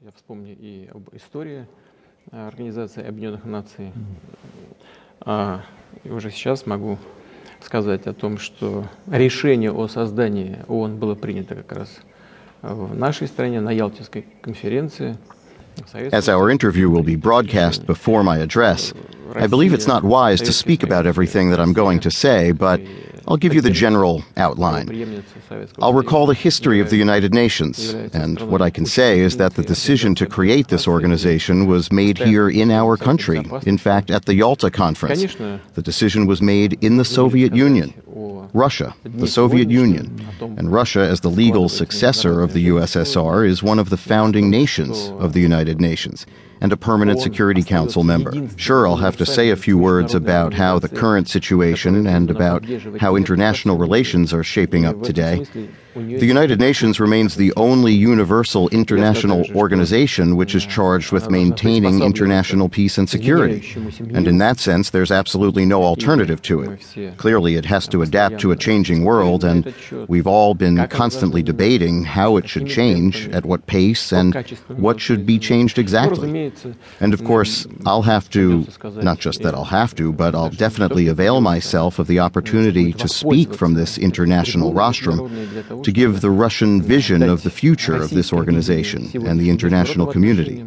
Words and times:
Я 0.00 0.10
вспомню 0.12 0.56
и 0.58 0.88
об 0.92 1.14
истории 1.14 1.66
Организации 2.30 3.06
Объединенных 3.06 3.44
Наций. 3.44 3.92
А, 5.20 5.62
и 6.02 6.10
уже 6.10 6.30
сейчас 6.30 6.66
могу 6.66 6.98
сказать 7.60 8.06
о 8.06 8.12
том, 8.12 8.38
что 8.38 8.88
решение 9.06 9.72
о 9.72 9.86
создании 9.88 10.58
ООН 10.68 10.96
было 10.96 11.14
принято 11.14 11.54
как 11.54 11.72
раз 11.72 12.00
в 12.62 12.96
нашей 12.96 13.28
стране 13.28 13.60
на 13.60 13.70
Ялтинской 13.70 14.26
конференции. 14.40 15.16
As 16.10 16.28
our 16.28 16.50
interview 16.50 16.90
will 16.90 17.02
be 17.02 17.16
broadcast 17.16 17.86
before 17.86 18.22
my 18.22 18.38
address, 18.38 18.92
I 19.34 19.46
believe 19.46 19.72
it's 19.72 19.86
not 19.86 20.04
wise 20.04 20.40
to 20.42 20.52
speak 20.52 20.82
about 20.82 21.06
everything 21.06 21.50
that 21.50 21.58
I'm 21.58 21.72
going 21.72 22.00
to 22.00 22.10
say, 22.10 22.52
but 22.52 22.80
I'll 23.26 23.36
give 23.36 23.54
you 23.54 23.60
the 23.60 23.70
general 23.70 24.22
outline. 24.36 24.88
I'll 25.80 25.92
recall 25.94 26.26
the 26.26 26.34
history 26.34 26.80
of 26.80 26.90
the 26.90 26.96
United 26.96 27.32
Nations, 27.32 27.92
and 28.12 28.40
what 28.40 28.62
I 28.62 28.70
can 28.70 28.86
say 28.86 29.20
is 29.20 29.36
that 29.36 29.54
the 29.54 29.62
decision 29.62 30.14
to 30.16 30.26
create 30.26 30.68
this 30.68 30.88
organization 30.88 31.66
was 31.66 31.92
made 31.92 32.18
here 32.18 32.48
in 32.48 32.70
our 32.70 32.96
country, 32.96 33.42
in 33.64 33.78
fact, 33.78 34.10
at 34.10 34.24
the 34.24 34.34
Yalta 34.34 34.70
Conference. 34.70 35.34
The 35.74 35.82
decision 35.82 36.26
was 36.26 36.42
made 36.42 36.82
in 36.84 36.96
the 36.96 37.04
Soviet 37.04 37.54
Union. 37.54 37.94
Russia, 38.54 38.94
the 39.04 39.26
Soviet 39.26 39.70
Union, 39.70 40.26
and 40.40 40.70
Russia, 40.70 41.00
as 41.00 41.20
the 41.20 41.30
legal 41.30 41.68
successor 41.68 42.42
of 42.42 42.52
the 42.52 42.68
USSR, 42.68 43.48
is 43.48 43.62
one 43.62 43.78
of 43.78 43.88
the 43.88 43.96
founding 43.96 44.50
nations 44.50 45.10
of 45.18 45.32
the 45.32 45.40
United 45.40 45.80
Nations 45.80 46.26
and 46.62 46.72
a 46.72 46.76
permanent 46.76 47.20
Security 47.20 47.64
Council 47.64 48.04
member. 48.04 48.32
Sure, 48.56 48.86
I'll 48.86 48.96
have 48.96 49.16
to 49.16 49.26
say 49.26 49.50
a 49.50 49.56
few 49.56 49.76
words 49.76 50.14
about 50.14 50.54
how 50.54 50.78
the 50.78 50.88
current 50.88 51.28
situation 51.28 52.06
and 52.06 52.30
about 52.30 52.64
how 53.00 53.16
international 53.16 53.76
relations 53.76 54.32
are 54.32 54.44
shaping 54.44 54.86
up 54.86 55.02
today. 55.02 55.44
The 55.94 56.26
United 56.26 56.58
Nations 56.58 56.98
remains 57.00 57.34
the 57.34 57.52
only 57.56 57.92
universal 57.92 58.68
international 58.70 59.44
organization 59.54 60.36
which 60.36 60.54
is 60.54 60.64
charged 60.64 61.12
with 61.12 61.30
maintaining 61.30 62.02
international 62.02 62.68
peace 62.70 62.96
and 62.96 63.10
security. 63.10 63.74
And 64.14 64.26
in 64.26 64.38
that 64.38 64.58
sense, 64.58 64.90
there's 64.90 65.10
absolutely 65.10 65.66
no 65.66 65.82
alternative 65.82 66.40
to 66.42 66.62
it. 66.62 67.16
Clearly, 67.18 67.56
it 67.56 67.66
has 67.66 67.86
to 67.88 68.00
adapt 68.02 68.38
to 68.40 68.52
a 68.52 68.56
changing 68.56 69.04
world, 69.04 69.44
and 69.44 69.74
we've 70.08 70.26
all 70.26 70.54
been 70.54 70.86
constantly 70.88 71.42
debating 71.42 72.04
how 72.04 72.36
it 72.36 72.48
should 72.48 72.68
change, 72.68 73.28
at 73.30 73.44
what 73.44 73.66
pace, 73.66 74.12
and 74.12 74.34
what 74.68 75.00
should 75.00 75.26
be 75.26 75.38
changed 75.38 75.78
exactly. 75.78 76.51
And 77.00 77.14
of 77.14 77.24
course, 77.24 77.66
I'll 77.86 78.02
have 78.02 78.30
to, 78.30 78.66
not 79.02 79.18
just 79.18 79.42
that 79.42 79.54
I'll 79.54 79.64
have 79.64 79.94
to, 79.96 80.12
but 80.12 80.34
I'll 80.34 80.50
definitely 80.50 81.08
avail 81.08 81.40
myself 81.40 81.98
of 81.98 82.06
the 82.06 82.20
opportunity 82.20 82.92
to 82.92 83.08
speak 83.08 83.54
from 83.54 83.74
this 83.74 83.98
international 83.98 84.72
rostrum 84.72 85.82
to 85.82 85.92
give 85.92 86.20
the 86.20 86.30
Russian 86.30 86.82
vision 86.82 87.22
of 87.22 87.42
the 87.42 87.50
future 87.50 87.96
of 87.96 88.10
this 88.10 88.32
organization 88.32 89.10
and 89.26 89.40
the 89.40 89.50
international 89.50 90.06
community. 90.06 90.64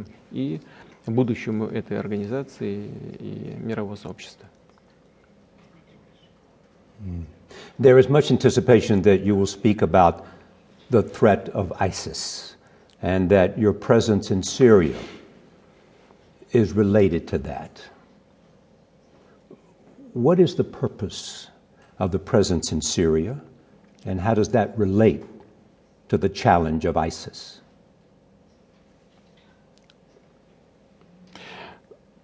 Mm. 7.06 7.23
There 7.78 7.97
is 8.00 8.09
much 8.09 8.31
anticipation 8.31 9.02
that 9.03 9.22
you 9.22 9.36
will 9.36 9.45
speak 9.45 9.81
about 9.81 10.25
the 10.89 11.03
threat 11.03 11.50
of 11.50 11.73
ISIS 11.80 12.56
and 13.02 13.30
that 13.30 13.58
your 13.58 13.73
presence 13.73 14.31
in 14.31 14.41
Syria 14.41 14.97
is 16.52 16.72
related 16.72 17.26
to 17.28 17.38
that. 17.38 17.82
What 20.12 20.40
is 20.40 20.54
the 20.54 20.64
purpose 20.64 21.48
of 21.98 22.10
the 22.10 22.18
presence 22.18 22.72
in 22.72 22.80
Syria? 22.80 23.40
And 24.04 24.20
how 24.20 24.34
does 24.34 24.48
that 24.50 24.76
relate 24.78 25.24
to 26.08 26.18
the 26.18 26.28
challenge 26.28 26.84
of 26.84 26.96
ISIS? 26.96 27.60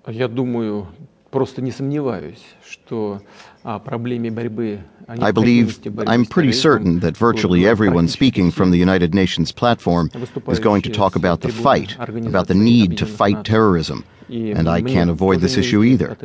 Я 0.08 0.28
думаю, 0.28 0.86
просто 1.30 1.62
не 1.62 1.70
сомневаюсь, 1.72 2.44
что 2.66 3.20
о 3.62 3.78
проблеме 3.78 4.30
борьбы 4.30 4.80
I 5.08 5.30
believe, 5.30 5.80
I'm 6.06 6.24
pretty 6.24 6.52
certain 6.52 6.98
that 7.00 7.16
virtually 7.16 7.64
everyone 7.64 8.08
speaking 8.08 8.50
from 8.50 8.72
the 8.72 8.78
United 8.78 9.14
Nations 9.14 9.52
platform 9.52 10.10
is 10.48 10.58
going 10.58 10.82
to 10.82 10.90
talk 10.90 11.14
about 11.14 11.42
the 11.42 11.48
fight, 11.48 11.96
about 12.26 12.48
the 12.48 12.54
need 12.54 12.98
to 12.98 13.06
fight 13.06 13.44
terrorism. 13.44 14.04
And 14.28 14.68
I 14.68 14.82
can't 14.82 15.08
avoid 15.08 15.40
this 15.40 15.56
issue 15.56 15.84
either. 15.84 16.16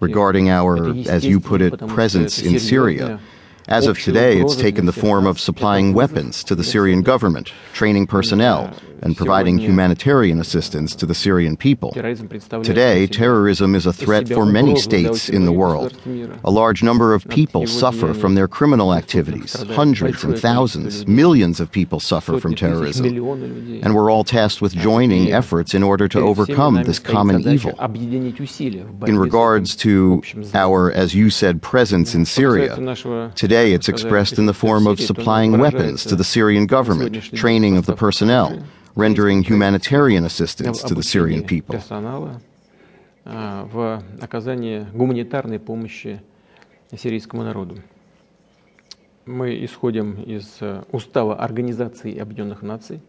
Regarding 0.00 0.48
our, 0.48 0.94
as 1.08 1.26
you 1.26 1.40
put 1.40 1.60
it, 1.60 1.76
presence 1.88 2.40
in 2.40 2.58
Syria, 2.58 3.20
as 3.67 3.85
of 3.87 3.99
today, 3.99 4.39
it's 4.39 4.55
taken 4.55 4.85
the 4.85 4.93
form 4.93 5.25
of 5.25 5.39
supplying 5.39 5.93
weapons 5.93 6.43
to 6.45 6.55
the 6.55 6.63
Syrian 6.63 7.01
government, 7.01 7.51
training 7.73 8.07
personnel, 8.07 8.73
and 9.03 9.15
providing 9.15 9.57
humanitarian 9.57 10.39
assistance 10.39 10.95
to 10.95 11.05
the 11.05 11.13
Syrian 11.13 11.57
people. 11.57 11.91
Today, 11.91 13.07
terrorism 13.07 13.75
is 13.75 13.85
a 13.85 13.93
threat 13.93 14.27
for 14.27 14.45
many 14.45 14.75
states 14.77 15.29
in 15.29 15.45
the 15.45 15.51
world. 15.51 15.99
A 16.43 16.51
large 16.51 16.81
number 16.81 17.13
of 17.13 17.27
people 17.27 17.67
suffer 17.67 18.13
from 18.13 18.35
their 18.35 18.47
criminal 18.47 18.93
activities. 18.93 19.53
Hundreds 19.71 20.23
and 20.23 20.39
thousands, 20.39 21.05
millions 21.05 21.59
of 21.59 21.71
people 21.71 21.99
suffer 21.99 22.39
from 22.39 22.55
terrorism. 22.55 23.05
And 23.05 23.95
we're 23.95 24.11
all 24.11 24.23
tasked 24.23 24.61
with 24.61 24.73
joining 24.73 25.33
efforts 25.33 25.73
in 25.73 25.83
order 25.83 26.07
to 26.07 26.19
overcome 26.19 26.81
this 26.83 26.99
common 26.99 27.47
evil. 27.47 27.77
In 29.05 29.17
regards 29.17 29.75
to 29.77 30.23
our, 30.53 30.91
as 30.91 31.13
you 31.13 31.29
said, 31.29 31.61
presence 31.61 32.15
in 32.15 32.25
Syria, 32.25 32.75
today 33.35 33.56
it's 33.56 33.88
expressed 33.88 34.38
in 34.38 34.46
the 34.46 34.54
form 34.54 34.86
of 34.86 35.00
supplying 35.00 35.58
weapons 35.58 36.04
to 36.04 36.16
the 36.16 36.24
Syrian 36.24 36.66
government, 36.66 37.22
training 37.34 37.76
of 37.76 37.86
the 37.86 37.94
personnel, 37.94 38.62
rendering 38.94 39.42
humanitarian 39.42 40.24
assistance 40.24 40.82
to 40.82 40.94
the 40.94 41.02
Syrian 41.02 41.44
people. 41.44 41.78
в 43.24 44.02
оказании 44.20 44.86
гуманитарной 44.92 45.60
помощи 45.60 46.20
сирийскому 46.96 47.44
народу. 47.44 47.78
Мы 49.26 49.64
исходим 49.64 50.20
из 50.20 50.58
устава 50.90 51.36
Организации 51.36 52.18
Объединенных 52.18 52.62
Наций, 52.62 53.00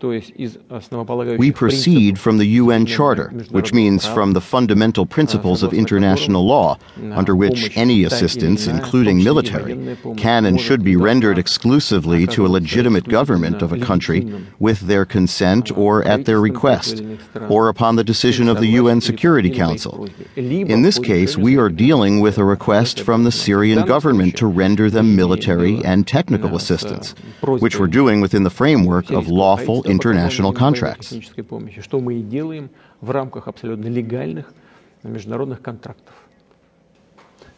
we 0.00 1.50
proceed 1.50 2.18
from 2.20 2.38
the 2.38 2.46
UN 2.46 2.86
Charter, 2.86 3.30
which 3.50 3.72
means 3.72 4.06
from 4.06 4.32
the 4.32 4.40
fundamental 4.40 5.06
principles 5.06 5.64
of 5.64 5.74
international 5.74 6.46
law, 6.46 6.78
under 7.12 7.34
which 7.34 7.76
any 7.76 8.04
assistance, 8.04 8.68
including 8.68 9.24
military, 9.24 9.96
can 10.16 10.44
and 10.44 10.60
should 10.60 10.84
be 10.84 10.94
rendered 10.94 11.36
exclusively 11.36 12.26
to 12.28 12.46
a 12.46 12.48
legitimate 12.48 13.08
government 13.08 13.60
of 13.60 13.72
a 13.72 13.78
country 13.78 14.32
with 14.60 14.80
their 14.80 15.04
consent 15.04 15.76
or 15.76 16.06
at 16.06 16.26
their 16.26 16.40
request, 16.40 17.02
or 17.48 17.68
upon 17.68 17.96
the 17.96 18.04
decision 18.04 18.48
of 18.48 18.60
the 18.60 18.68
UN 18.68 19.00
Security 19.00 19.50
Council. 19.50 20.08
In 20.36 20.82
this 20.82 21.00
case, 21.00 21.36
we 21.36 21.56
are 21.56 21.68
dealing 21.68 22.20
with 22.20 22.38
a 22.38 22.44
request 22.44 23.00
from 23.00 23.24
the 23.24 23.32
Syrian 23.32 23.84
government 23.84 24.36
to 24.36 24.46
render 24.46 24.90
them 24.90 25.16
military 25.16 25.84
and 25.84 26.06
technical 26.06 26.54
assistance, 26.54 27.16
which 27.42 27.80
we're 27.80 27.88
doing 27.88 28.20
within 28.20 28.44
the 28.44 28.50
framework 28.50 29.10
of 29.10 29.26
lawful 29.26 29.82
international 29.88 30.52
contracts. 30.52 31.12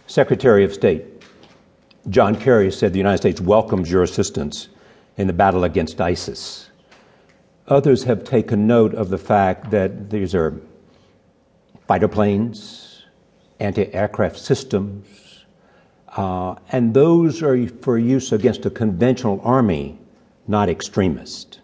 Secretary 0.06 0.64
of 0.64 0.72
State 0.72 1.04
John 2.08 2.34
Kerry 2.34 2.72
said 2.72 2.92
the 2.92 2.98
United 2.98 3.18
States 3.18 3.40
welcomes 3.40 3.90
your 3.90 4.02
assistance 4.02 4.68
in 5.18 5.26
the 5.26 5.32
battle 5.32 5.64
against 5.64 6.00
ISIS. 6.00 6.70
Others 7.68 8.04
have 8.04 8.24
taken 8.24 8.66
note 8.66 8.94
of 8.94 9.10
the 9.10 9.18
fact 9.18 9.70
that 9.70 10.10
these 10.10 10.34
are 10.34 10.60
fighter 11.86 12.08
planes, 12.08 13.04
anti 13.60 13.92
aircraft 13.92 14.38
systems, 14.38 15.44
uh, 16.16 16.54
and 16.72 16.94
those 16.94 17.42
are 17.42 17.68
for 17.68 17.98
use 17.98 18.32
against 18.32 18.64
a 18.66 18.70
conventional 18.70 19.40
army, 19.44 19.98
not 20.48 20.68
extremist. 20.68 21.59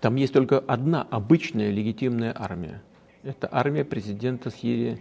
Там 0.00 0.16
есть 0.16 0.32
только 0.32 0.58
одна 0.58 1.02
обычная 1.02 1.70
легитимная 1.70 2.34
армия. 2.36 2.82
Это 3.22 3.48
армия 3.50 3.84
президента 3.84 4.50
Сирии 4.50 4.98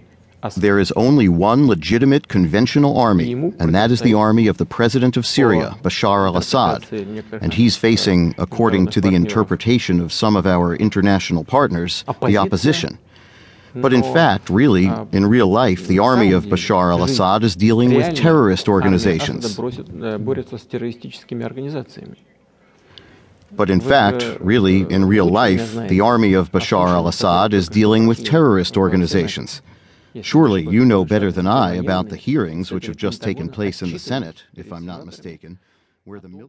There 0.58 0.78
is 0.78 0.92
only 0.98 1.30
one 1.30 1.68
legitimate 1.68 2.28
conventional 2.28 2.98
army, 2.98 3.32
and 3.32 3.74
that 3.74 3.92
is 3.92 4.02
the 4.02 4.14
army 4.14 4.48
of 4.48 4.58
the 4.58 4.66
president 4.66 5.16
of 5.16 5.26
Syria, 5.26 5.78
Bashar 5.82 6.26
al 6.28 6.36
Assad. 6.36 6.86
And 7.42 7.54
he's 7.54 7.78
facing, 7.78 8.36
according 8.38 8.88
to 8.88 9.00
the 9.00 9.16
interpretation 9.16 10.02
of 10.02 10.12
some 10.12 10.36
of 10.36 10.46
our 10.46 10.76
international 10.76 11.46
partners, 11.46 12.04
the 12.26 12.38
opposition. 12.38 13.00
But 13.74 13.94
in 13.94 14.04
fact, 14.04 14.50
really, 14.50 14.92
in 15.14 15.26
real 15.26 15.48
life, 15.48 15.88
the 15.88 16.00
army 16.00 16.34
of 16.34 16.46
Bashar 16.46 16.92
al 16.92 17.04
Assad 17.04 17.44
is 17.44 17.56
dealing 17.56 17.94
with 17.94 18.14
terrorist 18.16 18.68
organizations. 18.68 19.58
but 23.53 23.71
in 23.71 23.81
fact, 23.81 24.23
really, 24.41 24.81
in 24.91 25.05
real 25.05 25.27
life, 25.27 25.75
the 25.89 26.01
army 26.01 26.35
of 26.35 26.53
Bashar 26.53 26.89
al 26.89 27.09
Assad 27.09 27.55
is 27.55 27.69
dealing 27.69 28.07
with 28.07 28.25
terrorist 28.25 28.77
organizations. 28.77 29.63
Surely 30.23 30.63
you 30.63 30.85
know 30.85 31.05
better 31.05 31.31
than 31.31 31.47
I 31.47 31.75
about 31.75 32.09
the 32.09 32.17
hearings 32.17 32.71
which 32.71 32.87
have 32.87 32.97
just 32.97 33.23
taken 33.23 33.49
place 33.49 33.83
in 33.83 33.93
the 33.93 33.99
Senate, 33.99 34.45
if 34.55 34.73
I'm 34.73 34.85
not 34.85 35.07
mistaken, 35.07 35.59
where 36.05 36.21
the 36.21 36.29
military. 36.29 36.47